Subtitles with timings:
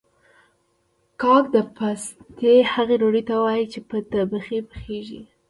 [1.21, 5.21] کاک د پاستي هغې ډوډۍ ته وايي چې په تبخي پخیږي